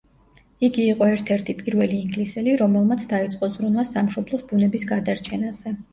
[0.67, 5.77] იგი იყო ერთ-ერთი პირველი ინგლისელი, რომელმაც დაიწყო ზრუნვა სამშობლოს ბუნების გადარჩენაზე.